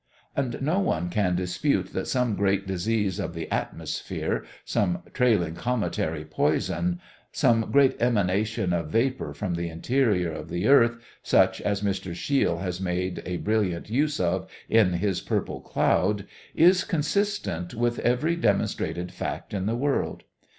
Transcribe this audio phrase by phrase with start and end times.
[0.35, 6.25] And no one can dispute that some great disease of the atmosphere, some trailing cometary
[6.25, 6.99] poison,
[7.31, 12.15] some great emanation of vapor from the interior of the earth, such as Mr.
[12.15, 16.25] Shiel has made a brilliant use of in his "Purple Cloud,"
[16.55, 20.23] is consistent with every demonstrated fact in the world.